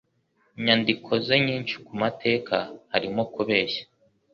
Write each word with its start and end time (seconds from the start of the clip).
nyandiko 0.63 1.09
ze 1.25 1.35
nyinshi 1.45 1.75
ku 1.85 1.91
mateka 2.01 2.55
harimo 2.91 3.21
kubeshya. 3.33 3.83